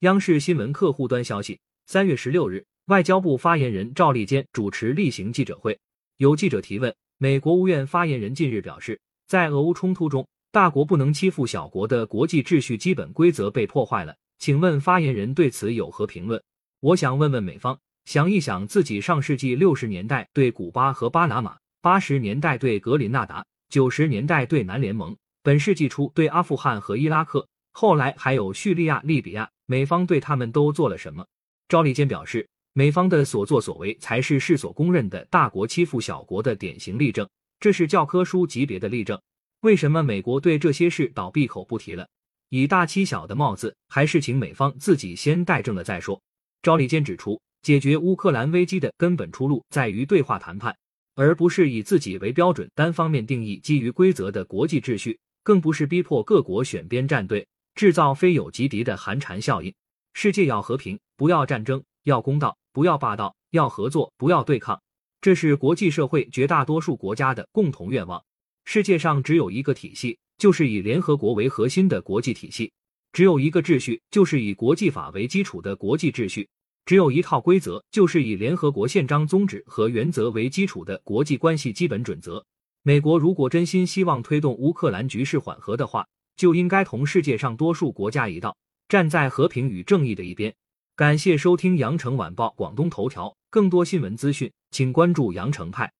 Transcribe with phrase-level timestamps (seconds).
[0.00, 5.78] 央视新闻客户端消息，三月十六日，外交部发言人赵立坚主持例行记者会，
[6.16, 16.42] 有记者提问，美国务院发言人近日表示，在俄乌冲突中，大国不能欺负小国的国际秩序基本规则被破坏了，请问发言人对此有何评论？
[16.80, 27.46] 我想问问美方，想一想自己上世纪六十年代对古巴和巴拿马，八十年代对格林纳达，九十年代对南联盟，本世纪初对阿富汗和伊拉克。
[27.72, 31.24] 后来还有叙利亚、利比亚，美方对他们都做了什么？
[31.68, 37.28] 赵立坚表示，美方的所作所为才是世所公认的大国欺负小国的典型例证，
[37.60, 39.16] 这是教科书级别的例证。
[39.60, 42.08] 为什么美国对这些事倒闭口不提了？
[42.48, 46.20] 以大欺小的帽子，还是请美方自己先戴正了再说。
[46.62, 50.76] 赵立坚指出，解决乌克兰危机的根本出路在于对话谈判，
[51.14, 57.46] 而不是以自己为标准单方面定义基于规则的国际秩序，更不是逼迫各国选边站队。
[57.80, 59.72] 制造非友即敌的寒蝉效应。
[60.12, 64.82] 世界要和平，不要战争；要公道，不要霸道；要合作，不要对抗。
[65.22, 68.22] 这是国际社会绝大多数国家的共同愿望。
[68.66, 72.70] 世界上只有一个体系，就是以联合国为核心的国际体系；
[73.14, 76.46] 只有一个秩序，就是以国际法为基础的国际秩序；
[76.84, 82.44] 只有一套规则，就是以联合国宪章宗旨和原则为基础的国际关系基本准则。
[82.82, 86.06] 美国如果真心希望推动乌克兰局势缓和的话，
[86.40, 88.56] 就应该同世界上多数国家一道，
[88.88, 90.54] 站在和平与正义的一边。
[90.96, 95.92] 感谢收听羊城晚报广东头条，更多新闻资讯，请关注羊城派。